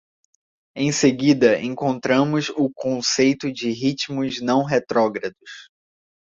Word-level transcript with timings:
Em 0.75 0.91
seguida, 0.91 1.59
encontramos 1.61 2.49
o 2.49 2.71
conceito 2.73 3.53
de 3.53 3.69
ritmos 3.69 4.41
não 4.41 4.63
retrógrados. 4.63 5.69